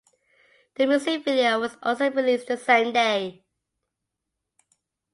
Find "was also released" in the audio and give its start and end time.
1.59-2.47